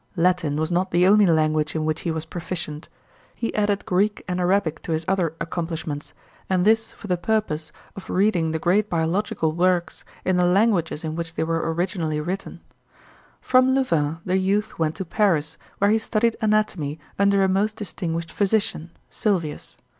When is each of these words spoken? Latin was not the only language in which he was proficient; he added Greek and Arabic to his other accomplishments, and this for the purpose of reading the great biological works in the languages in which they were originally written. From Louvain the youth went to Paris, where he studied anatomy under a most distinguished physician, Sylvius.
Latin 0.15 0.55
was 0.55 0.71
not 0.71 0.89
the 0.89 1.05
only 1.05 1.27
language 1.27 1.75
in 1.75 1.85
which 1.85 2.01
he 2.01 2.09
was 2.09 2.25
proficient; 2.25 2.89
he 3.35 3.53
added 3.53 3.85
Greek 3.85 4.23
and 4.27 4.39
Arabic 4.39 4.81
to 4.81 4.93
his 4.93 5.05
other 5.07 5.35
accomplishments, 5.39 6.15
and 6.49 6.65
this 6.65 6.91
for 6.91 7.05
the 7.05 7.17
purpose 7.17 7.71
of 7.95 8.09
reading 8.09 8.49
the 8.49 8.57
great 8.57 8.89
biological 8.89 9.51
works 9.51 10.03
in 10.25 10.37
the 10.37 10.43
languages 10.45 11.03
in 11.03 11.15
which 11.15 11.35
they 11.35 11.43
were 11.43 11.71
originally 11.71 12.19
written. 12.19 12.61
From 13.41 13.75
Louvain 13.75 14.17
the 14.25 14.37
youth 14.39 14.79
went 14.79 14.95
to 14.95 15.05
Paris, 15.05 15.59
where 15.77 15.91
he 15.91 15.99
studied 15.99 16.35
anatomy 16.41 16.99
under 17.19 17.43
a 17.43 17.47
most 17.47 17.75
distinguished 17.75 18.31
physician, 18.31 18.89
Sylvius. 19.11 19.77